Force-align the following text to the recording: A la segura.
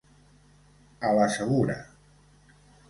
A 1.11 1.13
la 1.19 1.29
segura. 1.37 1.79